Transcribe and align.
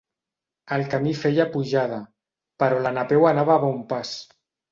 El 0.77 0.83
camí 0.93 1.11
feia 1.23 1.45
pujada, 1.57 1.99
però 2.63 2.81
la 2.87 2.95
Napeu 2.97 3.27
anava 3.35 3.55
a 3.59 3.61
bon 3.67 3.77
pas. 3.93 4.17